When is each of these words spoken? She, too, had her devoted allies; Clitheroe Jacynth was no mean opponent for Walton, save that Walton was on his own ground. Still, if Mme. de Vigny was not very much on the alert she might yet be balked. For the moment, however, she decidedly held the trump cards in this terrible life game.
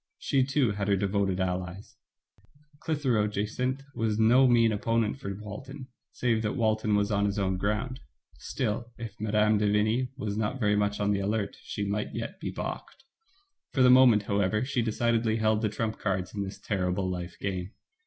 She, 0.17 0.43
too, 0.43 0.71
had 0.71 0.87
her 0.87 0.95
devoted 0.95 1.39
allies; 1.39 1.95
Clitheroe 2.79 3.27
Jacynth 3.27 3.83
was 3.93 4.17
no 4.17 4.47
mean 4.47 4.71
opponent 4.71 5.19
for 5.19 5.31
Walton, 5.35 5.89
save 6.11 6.41
that 6.41 6.55
Walton 6.55 6.95
was 6.95 7.11
on 7.11 7.25
his 7.27 7.37
own 7.37 7.57
ground. 7.57 7.99
Still, 8.39 8.91
if 8.97 9.13
Mme. 9.21 9.59
de 9.59 9.71
Vigny 9.71 10.09
was 10.17 10.37
not 10.37 10.59
very 10.59 10.75
much 10.75 10.99
on 10.99 11.11
the 11.11 11.19
alert 11.19 11.55
she 11.61 11.85
might 11.85 12.15
yet 12.15 12.39
be 12.39 12.49
balked. 12.49 13.03
For 13.73 13.83
the 13.83 13.91
moment, 13.91 14.23
however, 14.23 14.65
she 14.65 14.81
decidedly 14.81 15.37
held 15.37 15.61
the 15.61 15.69
trump 15.69 15.99
cards 15.99 16.33
in 16.33 16.41
this 16.41 16.57
terrible 16.59 17.07
life 17.07 17.37
game. 17.39 17.69